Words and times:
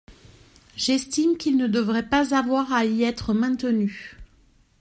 J’estime 0.77 1.37
qu’ils 1.37 1.57
ne 1.57 1.67
devraient 1.67 2.09
pas 2.09 2.35
avoir 2.35 2.73
à 2.73 2.85
y 2.85 3.03
être 3.03 3.35
maintenus. 3.35 4.15